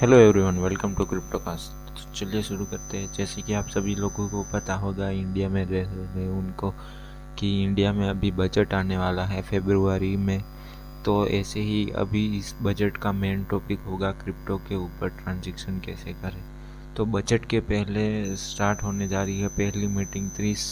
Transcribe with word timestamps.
Hello 0.00 0.16
everyone 0.16 0.58
welcome 0.58 0.94
to 0.94 1.04
cryptocast 1.04 1.90
तो 1.90 2.12
चलिए 2.14 2.42
शुरू 2.42 2.64
करते 2.64 2.96
हैं। 2.96 3.12
जैसे 3.12 3.42
कि 3.42 3.52
आप 3.52 3.68
सभी 3.68 3.94
लोगों 3.94 4.28
को 4.28 4.42
पता 4.52 4.74
होगा 4.74 5.08
इंडिया 5.10 5.48
में 5.48 5.64
रह 5.64 5.92
रहे 5.92 6.26
उनको, 6.28 6.70
कि 7.38 7.64
इंडिया 7.64 7.92
में 7.92 8.08
अभी 8.08 8.30
बजट 8.30 8.74
आने 8.74 8.98
वाला 8.98 9.24
है 9.24 9.40
फेब्रुआरी 9.42 10.16
में। 10.16 10.42
तो 11.04 11.14
ऐसे 11.26 11.60
ही 11.60 11.90
अभी 11.90 12.24
इस 12.38 12.54
बजट 12.62 12.96
का 12.96 13.12
मेन 13.12 13.44
टॉपिक 13.44 13.80
होगा 13.80 14.10
क्रिप्टो 14.14 14.56
के 14.58 14.74
ऊपर 14.74 15.08
ट्रांजेक्शन 15.22 15.78
कैसे 15.86 16.12
करें। 16.12 16.42
तो 16.96 17.06
बजट 17.06 17.44
के 17.44 17.60
पहले 17.60 18.36
स्टार्ट 18.36 18.82
होने 18.82 19.08
जा 19.08 19.22
रही 19.22 19.40
है 19.40 19.48
पहली 19.48 19.86
मीटिंग 19.86 20.28
तीस 20.30 20.68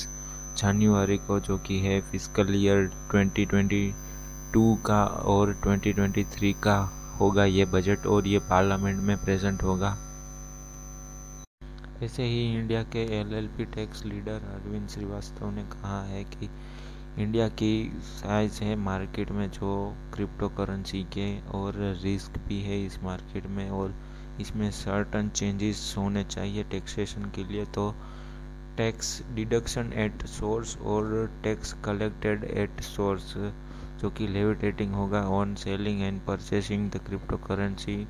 जनवरी 0.58 1.16
को, 1.18 1.40
जो 1.40 1.58
कि 1.58 1.78
है 1.78 2.00
फ़िज़िकल 2.00 2.54
ईयर 2.54 2.90
2022 3.14 4.76
का 4.86 5.04
और 5.04 5.54
2023 5.64 6.52
का। 6.62 6.76
होगा, 7.14 7.44
ये 7.44 7.64
बजट 7.66 8.06
और 8.06 8.26
ये 8.26 8.38
पार्लियामेंट 8.50 9.00
में 9.00 9.16
प्रेजेंट 9.24 9.62
होगा। 9.62 9.96
ऐसे 12.02 12.22
ही 12.22 12.42
इंडिया 12.54 12.82
के 12.92 13.02
LLP 13.18 13.64
tax 13.74 14.04
leader 14.04 14.42
Arvind 14.54 14.88
Shrivastava 14.88 15.50
ने 15.50 15.62
कहा 15.72 16.02
है 16.04 16.24
कि 16.24 16.48
इंडिया 17.18 17.48
की 17.50 17.74
साइज़ 18.02 18.62
है 18.62 18.74
मार्केट 18.76 19.30
में 19.30 19.50
जो 19.50 19.72
क्रिप्टो 20.14 20.48
करेंसी 20.56 21.02
के 21.12 21.28
और 21.50 21.74
रिस्क 22.02 22.38
भी 22.48 22.60
है 22.62 22.84
इस 22.84 22.98
मार्केट 23.02 23.46
में 23.46 23.68
और 23.70 23.94
इसमें 24.40 24.70
सर्टन 24.70 25.28
चेंजेस 25.30 25.94
होने 25.98 26.24
चाहिए 26.24 26.64
टैक्सेशन 26.70 27.30
के 27.34 27.44
लिए 27.44 27.64
तो 27.74 27.90
टैक्स 28.76 29.20
डिडक्शन 29.34 29.92
एट 29.96 30.26
सोर्स 30.28 30.76
और 30.86 31.04
टैक्स 31.44 31.72
कलेक्टेड 31.84 32.44
एट 32.44 32.80
सोर्स 32.80 33.34
जो 34.00 34.10
कि 34.10 34.26
लेविटेटिंग 34.26 34.94
होगा 34.94 35.20
on 35.30 35.54
selling 35.54 36.02
and 36.02 36.20
purchasing 36.20 36.90
the 36.90 36.96
crypto 36.96 37.36
currency 37.36 38.06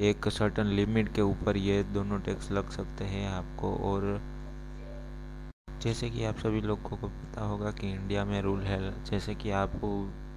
एक 0.00 0.28
सर्टन 0.28 0.66
लिमिट 0.66 1.14
के 1.14 1.22
ऊपर 1.22 1.56
ये 1.56 1.82
दोनों 1.84 2.20
टैक्स 2.20 2.50
लग 2.50 2.70
सकते 2.70 3.04
हैं 3.04 3.28
आपको 3.28 3.74
और 3.92 4.20
जैसे 5.82 6.10
कि 6.10 6.24
आप 6.24 6.38
सभी 6.38 6.60
लोगों 6.60 6.96
को 6.96 7.08
पता 7.08 7.44
होगा 7.44 7.70
कि 7.70 7.92
इंडिया 7.92 8.24
में 8.24 8.40
रूल 8.42 8.60
है, 8.60 9.04
जैसे 9.04 9.34
कि 9.34 9.50
आप 9.50 9.80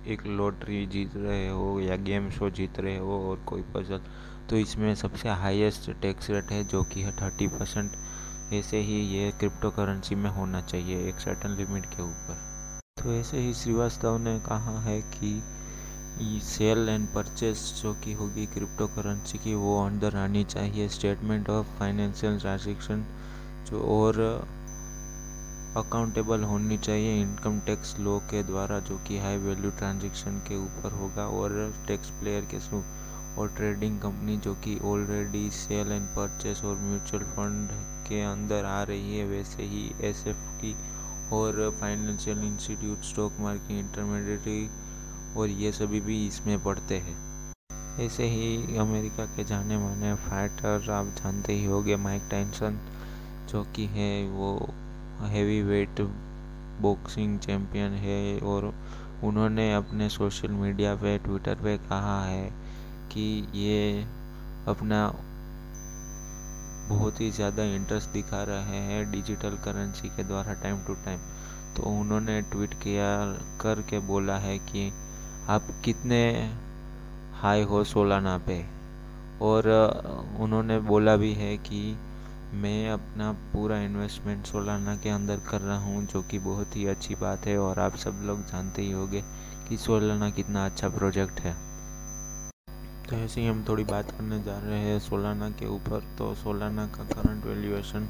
एक 0.08 0.26
लॉटरी 0.28 0.86
जीत 0.86 1.12
रहे 1.16 1.48
हो 1.50 1.80
या 1.80 1.96
गेम 1.96 2.30
शो 2.30 2.50
जीत 2.50 2.80
रहे 2.80 2.98
हो 2.98 3.20
और 3.30 3.44
कोई 3.46 3.62
पजल 3.76 4.02
तो 4.50 4.58
इसमें 4.58 4.94
सबसे 4.96 5.30
हाईएस्ट 5.30 5.92
टैक्स 6.02 6.30
रेट 6.30 6.52
है 6.52 6.64
जो 6.64 6.84
कि 6.84 7.02
है 7.02 7.12
थर्टी 7.12 7.48
परसेंट 7.48 7.92
ऐसे 8.54 8.80
ही 8.80 9.00
ये 9.18 9.32
क्रिप्टो 9.32 9.70
करेंसी 9.70 10.16
में 10.16 10.30
होना 10.30 10.62
चाहिए 10.62 11.08
एक 11.10 11.20
सर्टन 11.20 11.50
लिमिट 11.50 11.86
के 11.86 12.04
ऊपर। 12.04 12.55
तो 12.98 13.14
ऐसे 13.14 13.38
ही 13.38 13.54
श्रीवास्तव 13.54 14.18
ने 14.18 14.38
कहा 14.40 14.80
है 14.82 15.00
कि 15.14 16.40
सेल 16.44 16.90
एंड 16.90 17.08
परचेस 17.16 17.60
जो 17.82 17.94
कि 18.04 18.14
होगी 18.14 18.46
क्रिप्टो 18.46 18.88
करेंसी 18.88 19.38
की, 19.38 19.54
वो 19.54 19.86
अंदर 19.86 20.16
आनी 20.16 20.44
चाहिए। 20.44 20.88
स्टेटमेंट 20.90 21.50
ऑफ़ 21.50 21.68
फाइनेंशियल 21.80 22.40
ट्रांजेक्शन 22.40 23.04
जो 23.70 23.82
और 23.96 24.20
अकाउंटेबल 25.78 26.44
होनी 26.44 26.78
चाहिए। 26.78 27.22
इनकम 27.22 27.60
टैक्स 27.68 27.96
लॉ 28.00 28.18
के 28.32 28.44
द्वारा 28.44 28.80
जो 28.90 28.98
कि 29.08 29.20
हाई 29.20 29.38
वैल्यू 29.38 29.72
ट्रांजेक्शन 29.78 30.40
के 30.48 30.58
ऊपर 30.58 30.98
होगा 31.00 31.28
और 31.38 31.74
टैक्स 31.88 32.10
प्लेयर 32.20 32.46
के 32.52 32.60
थ्रू 32.60 32.84
और 33.38 33.54
ट्रेडिंग 33.58 34.00
कंपनी 34.00 34.38
जो 34.38 34.54
कि 34.66 34.80
ऑलरेडी 34.86 35.50
सेल 35.54 35.92
एंड 35.92 36.08
परचेस 36.16 36.64
और 36.64 36.76
म्यूचुअल 36.80 37.24
फंड 37.36 37.70
के 38.08 38.22
अंदर 38.24 38.66
आ 38.66 38.82
रही 38.84 39.18
है, 39.18 39.26
वैसे 39.28 39.64
ही 39.64 39.90
एसएफ 40.02 40.50
की 40.62 40.76
और 41.34 41.78
financial 41.82 42.44
institute 42.44 43.02
stock 43.02 43.34
market 43.40 43.72
intermediary 43.72 44.70
और 45.38 45.50
ये 45.50 45.72
सभी 45.72 46.02
भी 46.02 46.28
इसमें 46.28 46.64
पढ़ते 46.64 46.98
हैं। 46.98 47.26
ऐसे 48.00 48.24
ही 48.24 48.78
अमेरिका 48.78 49.26
के 49.26 49.44
जाने 49.44 49.78
माने 49.78 50.14
फाइटर 50.16 50.92
आप 50.92 51.06
जानते 51.06 51.54
ही 51.54 51.66
होंगे 51.66 51.96
माइक 51.96 52.22
टाइसन 52.32 52.80
जो 53.52 53.64
कि 53.64 53.86
है 53.86 54.30
वो 54.30 54.70
हेवी 55.22 55.62
वेट 55.62 56.02
बॉक्सिंग 56.82 57.40
चैम्पियन 57.40 57.92
है 57.92 58.40
और 58.40 58.74
उन्होंने 59.24 59.74
अपने 59.74 60.10
सोशल 60.10 60.48
मीडिया 60.48 60.96
पे 60.96 61.18
ट्विटर 61.18 61.56
पे 61.56 61.78
कहा 61.78 62.26
है 62.26 62.50
कि 63.12 63.48
ये 63.54 64.04
अपना 64.68 65.08
बहुत 66.88 67.20
ही 67.22 67.30
ज़्यादा 67.32 67.64
इंटरेस्ट 67.76 68.10
दिखा 68.10 68.44
रहे 68.44 68.80
हैं 68.82 69.12
डिजिटल 69.12 69.58
करेंसी 69.66 70.10
के 70.10 70.24
द्वारा 70.24 70.54
टाइम 70.54 70.78
टू 70.88 70.94
टाइम 71.06 71.20
तो 71.76 71.84
उन्होंने 71.92 72.42
ट्वीट 72.42 72.74
किया, 72.74 73.08
करके 73.62 74.00
बोला 74.08 74.38
है 74.38 74.58
कि 74.62 74.92
आप 75.50 75.68
कितने 75.86 76.22
हाई 77.42 77.64
हो 77.64 77.84
सोलाना 77.84 78.38
पे? 78.38 78.64
और 79.42 79.68
उन्होंने 80.40 80.80
बोला 80.82 81.16
भी 81.16 81.34
है 81.34 81.56
कि 81.60 81.98
मैं 82.54 82.90
अपना 82.90 83.32
पूरा 83.54 83.80
इन्वेस्टमेंट 83.82 84.46
सोलाना 84.46 84.96
के 84.96 85.10
अंदर 85.10 85.40
कर 85.50 85.62
रहा 85.62 85.78
हूँ, 85.78 86.06
जो 86.08 86.22
कि 86.22 86.40
बहुत 86.40 86.76
ही 86.76 86.86
अच्छी 86.88 87.16
बात 87.16 87.46
है 87.48 87.58
और 87.60 87.80
आप 87.80 87.96
सब 87.96 88.22
लोग 88.24 88.46
जानते 88.48 88.82
ही 88.82 88.92
होंगे 88.92 89.24
कि 89.70 89.78
सोलाना 89.78 90.30
कितना 90.30 90.66
अच्छा 90.66 90.90
प्रोजेक्ट 90.90 91.40
है। 91.40 91.56
तो 93.10 93.16
ऐसे 93.16 93.42
ही 93.42 93.48
हम 93.48 93.64
थोड़ी 93.68 93.84
बात 93.84 94.12
करने 94.12 94.40
जा 94.44 94.58
रहे 94.60 94.78
हैं 94.80 95.00
सोलाना 95.00 95.50
के 95.50 95.66
ऊपर। 95.68 96.04
तो 96.18 96.34
सोलाना 96.36 96.86
का 96.88 97.04
करंट 97.06 97.46
वैल्यूएशन 97.46 98.08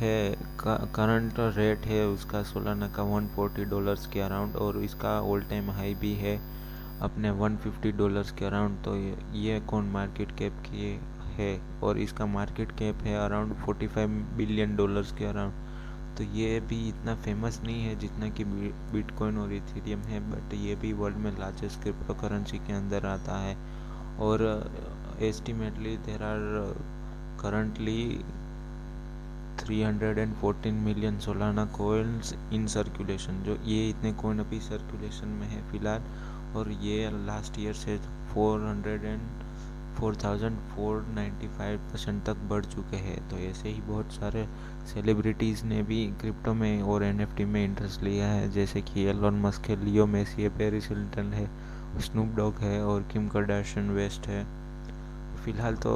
है 0.00 0.36
करंट 0.64 1.34
रेट 1.56 1.86
है 1.86 2.04
उसका 2.06 2.42
सोलाना 2.42 2.88
का 2.96 3.02
140 3.12 3.64
डॉलर्स 3.70 4.06
के 4.06 4.20
अराउंड 4.20 4.56
और 4.56 4.78
इसका 4.84 5.20
ऑल 5.22 5.42
टाइम 5.50 5.70
हाई 5.70 5.94
भी 5.94 6.12
है 6.14 6.36
अपने 7.02 7.30
150 7.30 7.92
डॉलर्स 7.98 8.30
के 8.30 8.44
अराउंड 8.44 8.82
तो 8.84 8.96
ये 9.38 9.60
कौन 9.70 9.84
मार्केट 9.90 10.36
कैप 10.38 10.62
की 10.66 10.98
है 11.36 11.50
और 11.82 11.98
इसका 11.98 12.26
मार्केट 12.26 12.72
कैप 12.78 13.02
है 13.04 13.14
अराउंड 13.18 13.54
45 13.64 14.18
बिलियन 14.36 14.76
डॉलर्स 14.76 15.12
के 15.12 15.24
अराउंड 15.24 16.16
तो 16.18 16.24
ये 16.34 16.58
भी 16.60 16.88
इतना 16.88 17.14
फ़ेमस 17.14 17.60
नहीं 17.64 17.84
है 17.84 17.94
जितना 17.98 18.28
कि 18.28 18.44
बिटकॉइन 18.44 19.38
और 19.38 19.52
इथेरियम 19.52 20.00
है 20.02 20.20
बट 20.30 20.54
ये 20.54 20.74
भी 20.74 20.92
वर्ल्ड 20.92 21.16
में 21.16 21.30
लार्जेस्ट 21.38 21.80
क्रिप्टो 21.82 22.14
करेंसी 22.20 22.58
के 22.58 22.72
अंदर 22.72 23.06
आता 23.06 23.38
है। 23.38 23.56
और 24.20 24.42
estimately 25.22 25.96
there 26.06 26.22
are 26.22 26.40
currently 27.42 28.02
314 29.58 30.72
million 30.84 31.18
Solana 31.20 31.64
coins 31.72 32.34
in 32.52 32.66
circulation 32.66 33.42
जो 33.42 33.56
ये 33.64 33.88
इतने 33.88 34.12
कोइन 34.12 34.38
अभी 34.38 34.60
सर्कुलेशन 34.60 35.28
में 35.30 35.46
है 35.48 35.60
फ़िलहाल, 35.70 36.02
और 36.56 36.70
ये 36.82 37.10
लास्ट 37.26 37.58
ईयर 37.60 37.74
से 37.74 37.98
400 38.34 39.04
एंड 39.04 39.20
4495 39.96 41.78
परसेंट 41.90 42.22
तक 42.24 42.36
बढ़ 42.50 42.64
चुके 42.64 42.96
हैं। 42.96 43.18
तो 43.30 43.36
ऐसे 43.38 43.68
ही 43.68 43.80
बहुत 43.80 44.12
सारे 44.12 44.46
सेलिब्रिटीज़ 44.94 45.64
ने 45.64 45.82
भी 45.82 46.06
क्रिप्टो 46.20 46.54
में 46.54 46.82
और 46.82 47.04
एनएफटी 47.04 47.44
में 47.44 47.64
इंटरेस्ट 47.64 48.02
लिया 48.02 48.26
है, 48.26 48.50
जैसे 48.52 48.80
कि 48.82 49.04
एलोन 49.04 49.40
मस्क 49.42 49.68
है 49.68 49.84
लियो 49.84 50.06
मेसी 50.06 50.42
है 50.42 50.48
पेरिस 50.58 50.88
हिल्टन 50.88 51.32
है 51.32 51.48
स्नूप 52.00 52.34
डॉग 52.36 52.58
है 52.60 52.82
और 52.84 53.02
किम 53.12 53.28
कर्डाशन 53.28 53.90
वेस्ट 53.90 54.26
है। 54.26 54.44
फ़िलहाल 55.44 55.74
तो 55.76 55.94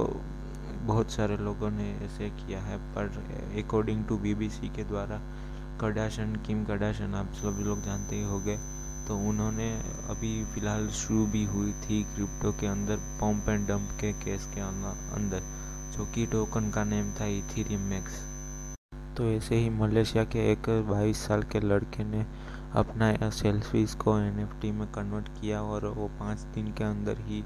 बहुत 0.87 1.11
सारे 1.11 1.37
लोगों 1.37 1.71
ने 1.71 1.91
ऐसे 2.05 2.29
किया 2.31 2.61
है, 2.61 2.77
पर 2.95 3.63
अकॉर्डिंग 3.65 4.05
टू 4.05 4.17
बीबीसी 4.19 4.69
के 4.77 4.85
द्वारा 4.85 5.21
कर्डाशन 5.81 6.35
किम 6.47 6.65
कर्डाशन 6.65 7.15
आप 7.15 7.33
सभी 7.35 7.65
लोग 7.65 7.83
जानते 7.83 8.17
ही 8.17 8.25
होंगे 8.25 8.57
तो 9.09 9.17
उन्होंने 9.29 9.71
अभी 10.11 10.33
फ़िलहाल 10.45 10.89
शुरू 10.95 11.25
भी 11.27 11.45
हुई 11.47 11.73
थी 11.83 12.03
क्रिप्टो 12.15 12.53
के 12.53 12.67
अंदर 12.67 12.97
पम्प 13.21 13.49
एंड 13.49 13.67
डंप 13.69 13.91
के 14.01 14.13
केस 14.25 14.47
के 14.55 14.61
अंदर, 14.61 15.43
जो 15.97 16.05
कि 16.15 16.27
टोकन 16.27 16.71
का 16.71 16.85
नेम 16.85 17.13
था 17.21 17.27
इथीरियम 17.37 17.81
मैक्स 17.91 18.21
तो 19.17 19.25
ऐसे 19.27 19.57
ही 19.57 19.71
मलेशिया 19.71 20.25
के 20.25 20.51
एक 20.53 20.69
22 20.89 21.27
साल 21.27 21.43
के 21.53 21.61
लड़के 21.61 22.05
ने 22.05 22.25
अपना 22.75 23.29
सेल्फीज 23.31 23.95
को 23.95 24.19
एनएफटी 24.19 24.71
में 24.73 24.87
कन्वर्ट 24.93 25.29
किया 25.31 25.61
और 25.63 25.87
वो 25.89 26.07
पाँच 26.19 26.41
दिन 26.55 26.73
के 26.73 26.85
अंदर 26.85 27.21
ही 27.21 27.43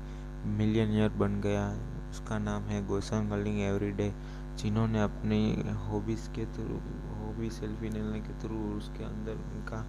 मिलियनियर 0.58 1.08
बन 1.18 1.40
गया। 1.40 1.66
उसका 2.10 2.38
नाम 2.38 2.62
है 2.62 2.86
गोसन 2.86 3.28
गलिंग 3.30 3.60
एवरीडे 3.62 4.12
जिन्होंने 4.58 5.02
अपनी 5.02 5.40
हॉबीज़ 5.82 6.28
के 6.30 6.46
थ्रू 6.54 6.80
हॉबी 7.18 7.50
सेल्फी 7.50 7.90
लेने 7.90 8.20
के 8.20 8.38
थ्रू 8.40 8.56
उसके 8.78 9.04
अंदर 9.04 9.32
उनका 9.32 9.84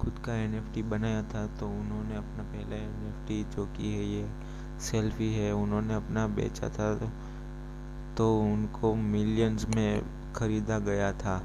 खुद 0.00 0.22
का 0.26 0.34
एनएफटी 0.34 0.82
बनाया 0.90 1.22
था 1.24 1.46
तो 1.60 1.68
उन्होंने 1.70 2.16
अपना 2.16 2.42
पहला 2.44 2.76
एनएफटी 2.76 3.42
जो 3.56 3.66
कि 3.76 3.92
है 3.92 4.04
ये 4.04 4.26
सेल्फी 4.80 5.32
है, 5.34 5.52
उन्होंने 5.52 5.94
अपना 5.94 6.26
बेचा 6.36 6.68
था 6.70 6.94
तो 8.16 8.34
उनको 8.40 8.94
मिलियंस 8.94 9.66
में 9.76 10.02
ख़रीदा 10.36 10.78
गया 10.80 11.12
था। 11.14 11.36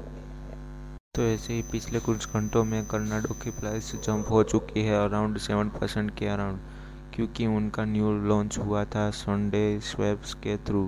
तो 1.14 1.22
ऐसे 1.22 1.54
ही 1.54 1.62
पिछले 1.62 1.98
कुछ 2.00 2.26
घंटों 2.28 2.62
में 2.64 2.84
कर्नाडो 2.86 3.34
की 3.34 3.50
प्राइस 3.50 3.90
जंप 3.96 4.30
हो 4.30 4.42
चुकी 4.44 4.82
है 4.82 4.94
अराउंड 4.96 5.38
सेवन 5.38 5.68
परसेंट 5.70 6.10
के 6.18 6.26
अराउंड 6.28 6.58
क्योंकि 7.14 7.46
उनका 7.48 7.84
न्यू 7.84 8.12
लॉन्च 8.22 8.58
हुआ 8.58 8.84
था 8.94 9.08
संडे 9.10 9.60
स्वेप्स 9.82 10.32
के 10.44 10.56
थ्रू 10.66 10.82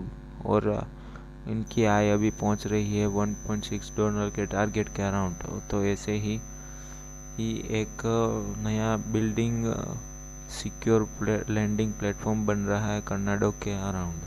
और 0.47 0.67
इनकी 1.49 1.85
आय 1.85 2.11
अभी 2.11 2.31
पहुँच 2.41 2.67
रही 2.67 2.99
है 2.99 3.07
1.6 3.09 3.97
डॉलर 3.97 4.31
के 4.31 4.47
टारगेट 4.47 4.89
के 4.89 5.03
अराउंड 5.03 5.47
तो 5.71 5.85
ऐसे 5.85 6.17
ही 6.17 6.41
ही 7.39 7.51
एक 7.81 8.03
नया 8.59 8.97
बिल्डिंग 9.13 9.65
सिक्योर 10.55 11.09
लैंडिंग 11.51 11.93
प्लेटफॉर्म 11.93 12.47
बन 12.47 12.67
रहा 12.67 12.93
है 12.93 13.01
कर्नाडो 13.05 13.51
के 13.63 13.79
अराउंड 13.81 14.21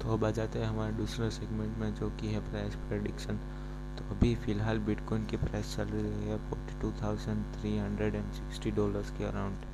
तो 0.00 0.12
अब 0.12 0.24
आ 0.24 0.30
जाते 0.32 0.58
हैं 0.58 0.66
हमारे 0.66 0.92
दूसरे 0.94 1.30
सेगमेंट 1.30 1.78
में 1.78 1.94
जो 1.94 2.10
कि 2.10 2.26
है 2.26 2.40
प्राइस 2.50 2.74
प्रेडिक्शन 2.88 3.40
तो 3.98 4.04
अभी 4.14 4.34
फ़िलहाल 4.34 4.78
बिटकॉइन 4.78 5.24
की 5.26 5.36
प्राइस 5.36 5.74
चल 5.76 5.88
रही 5.88 6.28
है 6.28 6.36
forty 6.50 6.80
two 6.80 6.90
thousand 7.02 7.44
three 7.54 7.76
hundred 7.78 8.14
and 8.14 8.32
sixty 8.32 8.70
dollars 8.70 9.10
के 9.10 9.24
अराउंड 9.24 9.64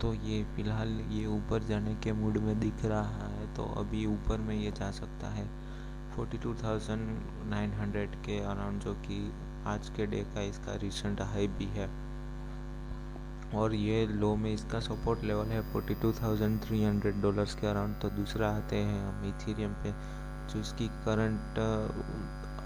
तो 0.00 0.12
ये 0.14 0.42
फ़िलहाल 0.56 0.88
ये 1.10 1.24
ऊपर 1.26 1.62
जाने 1.62 1.94
के 1.94 2.12
मूड 2.12 2.36
में 2.38 2.58
दिख 2.60 2.84
रहा 2.84 3.26
है 3.28 3.54
तो 3.54 3.64
अभी 3.80 4.04
ऊपर 4.06 4.38
में 4.38 4.54
ये 4.54 4.70
जा 4.70 4.90
सकता 4.90 5.30
है 5.30 5.46
forty 6.16 6.38
two 6.38 6.54
thousand 6.54 7.08
nine 7.50 7.72
hundred 7.72 8.14
के 8.26 8.38
अराउंड 8.44 8.80
जो 8.80 8.94
कि 9.06 9.18
आज 9.66 9.88
के 9.96 10.06
डे 10.06 10.20
का 10.34 10.40
इसका 10.40 10.74
रिसेंट 10.82 11.20
हाई 11.22 11.48
भी 11.58 11.64
है. 11.76 11.88
और 13.54 13.74
ये 13.74 14.06
लो 14.06 14.34
में 14.36 14.52
इसका 14.52 14.80
सपोर्ट 14.80 15.24
लेवल 15.24 15.46
है 15.46 15.60
forty 15.72 15.94
two 15.94 16.12
thousand 16.12 16.60
three 16.62 16.82
hundred 16.84 17.20
dollars 17.22 17.54
के 17.54 17.66
अराउंड 17.66 18.00
तो 18.02 18.10
दूसरा 18.10 18.48
आते 18.50 18.76
हैं 18.76 19.02
हम 19.02 19.28
इथीरियम 19.28 19.72
पे, 19.82 19.92
जो 20.48 20.60
इसकी 20.60 20.88
करंट 21.04 21.58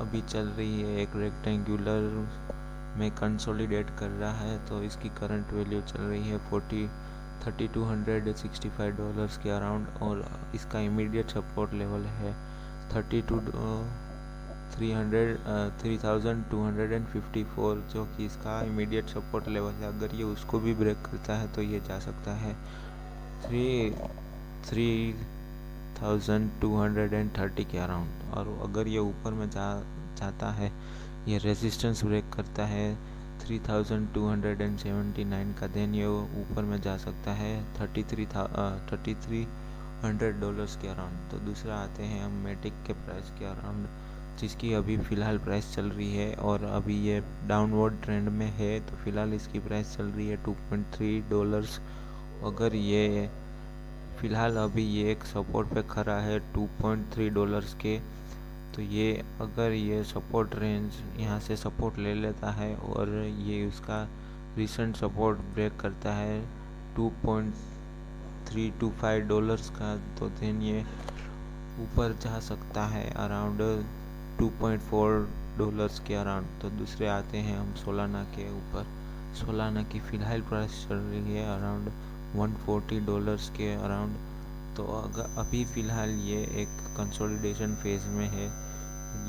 अभी 0.00 0.20
चल 0.22 0.46
रही 0.48 0.80
है 0.80 1.00
एक 1.02 1.16
रेक्टेंगुलर 1.16 2.10
में 2.98 3.10
कंसोलिडेट 3.10 3.90
कर 3.98 4.08
रहा 4.10 4.32
है 4.32 4.56
तो 4.68 4.82
इसकी 4.82 5.08
करंट 5.20 5.52
वैल्यू 5.52 5.80
चल 5.82 6.00
रही 6.00 6.28
है 6.28 6.38
forty 6.50 6.86
thirty 7.46 7.68
two 7.68 7.84
hundred 7.84 8.34
sixty 8.36 8.68
five 8.68 8.96
dollars 8.96 9.36
के 9.38 9.50
अराउंड 9.50 10.02
और 10.02 10.24
इसका 10.54 10.80
इमीडिएट 10.80 11.30
सपोर्ट 11.30 11.74
लेवल 11.74 12.04
है 12.16 12.32
thirty 12.94 13.22
two 13.22 13.40
three 14.74 14.90
hundred 14.92 15.36
three 15.80 15.96
thousand 15.98 16.44
two 16.50 16.62
hundred 16.64 16.92
and 16.92 17.06
fifty 17.06 17.44
four 17.54 17.76
जो 17.92 18.04
कि 18.06 18.26
इसका 18.26 18.60
इमीडिएट 18.62 19.06
सपोर्ट 19.08 19.48
लेवल 19.48 19.72
है। 19.72 19.86
अगर 19.88 20.14
ये 20.14 20.24
उसको 20.24 20.58
भी 20.60 20.74
ब्रेक 20.74 20.96
करता 21.04 21.34
है 21.34 21.52
तो 21.54 21.62
ये 21.62 21.80
जा 21.88 21.98
सकता 22.00 22.34
है। 22.36 22.52
Three 23.42 23.90
three 24.68 24.88
thousand 26.02 26.50
two 26.60 26.74
hundred 26.76 27.12
and 27.12 27.30
thirty 27.38 27.64
के 27.64 27.78
अराउंड 27.78 28.34
और 28.34 28.48
अगर 28.62 28.88
ये 28.88 28.98
ऊपर 29.00 29.32
में 29.32 29.48
जा, 29.50 29.68
जाता 30.18 30.50
है, 30.52 30.72
ये 31.28 31.38
रेजिस्टेंस 31.38 32.04
ब्रेक 32.04 32.32
करता 32.32 32.66
है 32.66 32.94
three 33.40 33.58
thousand 33.58 34.12
two 34.14 34.26
hundred 34.28 34.60
and 34.60 34.78
seventy 34.78 35.24
nine 35.24 35.52
का 35.52 35.66
देन 35.66 35.94
ये 35.94 36.06
ऊपर 36.42 36.62
में 36.62 36.80
जा 36.80 36.96
सकता 36.96 37.32
है 37.34 37.54
thirty 37.74 38.04
three 38.04 38.26
thirty 38.26 39.14
three 39.26 39.46
hundred 40.04 40.40
dollars 40.40 40.76
के 40.76 40.88
अराउंड 40.88 41.30
तो 41.30 41.38
दूसरा 41.46 41.76
आते 41.76 42.02
हैं 42.02 42.22
हम 42.24 42.32
मेटिक 42.44 42.72
के 42.86 42.92
प्राइस 42.96 43.30
के 43.38 43.44
अराउंड 43.44 43.86
जिसकी 44.40 44.72
अभी 44.72 44.96
फ़िलहाल 44.98 45.38
प्राइस 45.38 45.74
चल 45.74 45.84
रही 45.84 46.12
है 46.14 46.34
और 46.40 46.64
अभी 46.64 46.96
ये 47.02 47.20
डाउनवर्ड 47.48 48.00
ट्रेंड 48.02 48.28
में 48.28 48.50
है 48.56 48.78
तो 48.80 48.96
फ़िलहाल 48.96 49.32
इसकी 49.34 49.58
प्राइस 49.58 49.96
चल 49.96 50.04
रही 50.06 50.28
है 50.28 50.36
टू 50.44 50.52
पॉइंट 50.60 50.86
थ्री 50.94 51.20
डॉलर्स 51.30 51.78
अगर 52.44 52.74
ये 52.74 53.30
फ़िलहाल 54.20 54.56
अभी 54.56 54.82
ये 54.84 55.10
एक 55.10 55.24
सपोर्ट 55.24 55.68
पे 55.74 55.82
खड़ा 55.90 56.16
है 56.20 56.38
टू 56.54 56.64
पॉइंट 56.80 57.04
थ्री 57.14 57.28
डॉलर्स 57.30 57.74
के। 57.74 57.98
तो 58.74 58.82
ये 58.82 59.12
अगर 59.40 59.72
ये 59.72 60.02
सपोर्ट 60.04 60.54
रेंज 60.54 60.92
यहाँ 61.20 61.38
से 61.40 61.56
सपोर्ट 61.56 61.98
ले 61.98 62.14
लेता 62.14 62.50
है 62.52 62.74
और 62.76 63.10
ये 63.40 63.66
उसका 63.66 64.02
रिसेंट 64.56 64.96
सपोर्ट 64.96 65.38
ब्रेक 65.54 65.76
करता 65.80 66.14
है 66.14 66.40
two 66.96 67.08
point 67.24 67.54
three 68.48 68.68
two 68.80 68.90
five 69.00 69.28
dollars 69.28 69.70
का 69.70 69.94
तो 70.18 70.28
देन 70.40 70.62
ये 70.62 70.80
ऊपर 71.82 72.18
जा 72.24 72.38
सकता 72.40 72.86
है 72.86 73.08
अराउंड 73.24 73.60
2.4 74.40 75.26
डॉलर्स 75.58 76.00
के 76.00 76.14
अराउंड 76.14 76.60
तो 76.62 76.70
दूसरे 76.70 77.08
आते 77.08 77.38
हैं 77.38 77.58
हम 77.58 77.74
सोलाना 77.76 78.24
के 78.34 78.50
ऊपर। 78.52 78.86
सोलाना 79.36 79.82
की 79.82 80.00
फ़िलहाल 80.00 80.40
प्राइस 80.42 80.86
चल 80.88 80.94
रही 80.94 81.34
है 81.34 81.46
अराउंड 81.56 81.90
140 82.36 82.98
डॉलर्स 83.06 83.48
के 83.50 83.72
अराउंड 83.74 84.16
तो 84.76 84.84
अगर 84.94 85.38
अभी 85.38 85.64
फ़िलहाल 85.64 86.10
ये 86.22 86.40
एक 86.62 86.68
कंसोलिडेशन 86.96 87.74
फ़ेज़ 87.74 88.06
में 88.08 88.26
है। 88.28 88.46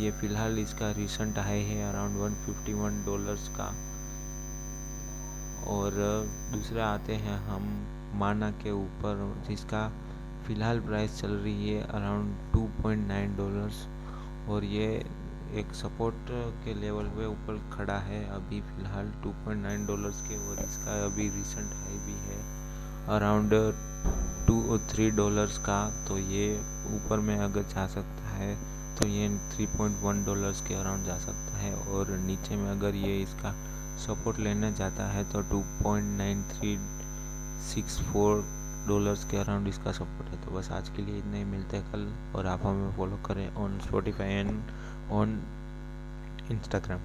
ये 0.01 0.11
फ़िलहाल 0.11 0.59
इसका 0.59 0.91
रिसेंट 0.91 1.37
हाई 1.39 1.61
है 1.63 1.89
अराउंड 1.89 2.17
151 2.17 3.05
डॉलर्स 3.05 3.47
का। 3.49 3.67
और 5.67 5.91
दूसरा 6.53 6.87
आते 6.87 7.15
हैं 7.15 7.37
हम 7.47 7.65
माना 8.19 8.51
के 8.63 8.71
ऊपर, 8.71 9.43
जिसका 9.47 9.87
फ़िलहाल 10.47 10.79
प्राइस 10.79 11.19
चल 11.21 11.31
रही 11.31 11.69
है 11.69 11.81
अराउंड 11.83 12.35
2.9 12.53 13.37
डॉलर्स 13.37 13.85
और 14.49 14.63
ये 14.65 14.87
एक 15.59 15.73
सपोर्ट 15.73 16.31
के 16.65 16.73
लेवल 16.73 17.05
पे 17.09 17.25
ऊपर 17.25 17.59
खड़ा 17.73 17.97
है 18.01 18.23
अभी 18.31 18.61
फ़िलहाल 18.61 19.11
2.9 19.23 19.85
डॉलर्स 19.87 20.21
के, 20.21 20.37
और 20.47 20.63
इसका 20.65 21.03
अभी 21.05 21.29
रिसेंट 21.29 21.73
हाई 21.73 21.97
भी 22.05 22.17
है। 22.23 22.67
अराउंड 23.07 23.51
टू 24.47 24.61
और 24.71 24.79
थ्री 24.89 25.09
डॉलर्स 25.11 25.57
का 25.57 26.05
तो 26.07 26.17
ये 26.17 26.59
ऊपर 26.95 27.19
में 27.19 27.37
अगर 27.37 27.61
जा 27.73 27.87
सकता 27.87 28.27
है 28.29 28.57
तो 28.99 29.07
ये 29.07 29.29
3.1 29.51 30.25
डॉलर्स 30.25 30.61
के 30.67 30.73
अराउंड 30.75 31.05
जा 31.05 31.17
सकता 31.17 31.57
है। 31.57 31.73
और 31.73 32.09
नीचे 32.19 32.55
में 32.55 32.71
अगर 32.71 32.95
ये 32.97 33.21
इसका 33.21 33.53
सपोर्ट 34.05 34.39
लेना 34.39 34.71
चाहता 34.71 35.07
है 35.07 35.23
तो 35.31 35.41
2.9364 35.49 38.43
डॉलर्स 38.87 39.23
के 39.31 39.37
अराउंड 39.37 39.67
इसका 39.67 39.91
सपोर्ट 39.91 40.29
है। 40.29 40.45
तो 40.45 40.51
बस 40.57 40.71
आज 40.71 40.89
के 40.89 41.01
लिए 41.01 41.17
इतना 41.17 41.37
ही, 41.37 41.43
मिलते 41.45 41.77
हैं 41.77 41.91
कल, 41.91 42.13
और 42.35 42.45
आप 42.47 42.65
हमें 42.65 42.97
फॉलो 42.97 43.17
करें 43.27 43.55
on 43.55 43.79
Spotify 43.79 44.29
and 44.29 44.61
on 45.11 45.39
Instagram 46.51 46.99